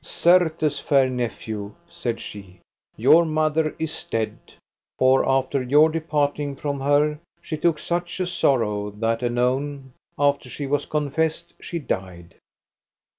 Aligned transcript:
Certes, 0.03 0.79
fair 0.79 1.07
nephew, 1.11 1.75
said 1.87 2.19
she, 2.19 2.59
your 2.97 3.23
mother 3.23 3.75
is 3.77 4.03
dead, 4.05 4.35
for 4.97 5.23
after 5.29 5.61
your 5.61 5.89
departing 5.91 6.55
from 6.55 6.79
her 6.79 7.19
she 7.39 7.55
took 7.55 7.77
such 7.77 8.19
a 8.19 8.25
sorrow 8.25 8.89
that 8.89 9.21
anon, 9.21 9.93
after 10.17 10.49
she 10.49 10.65
was 10.65 10.87
confessed, 10.87 11.53
she 11.59 11.77
died. 11.77 12.33